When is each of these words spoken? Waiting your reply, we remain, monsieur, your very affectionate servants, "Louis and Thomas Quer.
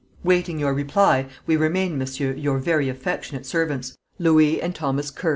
Waiting 0.23 0.57
your 0.59 0.73
reply, 0.73 1.27
we 1.45 1.55
remain, 1.55 1.95
monsieur, 1.95 2.33
your 2.33 2.57
very 2.57 2.89
affectionate 2.89 3.45
servants, 3.45 3.95
"Louis 4.17 4.59
and 4.59 4.73
Thomas 4.73 5.11
Quer. 5.11 5.29